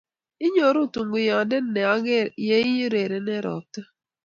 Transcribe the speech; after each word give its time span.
inyoru 0.45 0.79
tunguyonde 0.93 1.57
ne 1.73 1.81
ang'er 1.93 2.27
ye 2.47 2.57
I 2.71 2.73
ureren 2.85 3.27
eng' 3.33 3.43
robta 3.45 3.81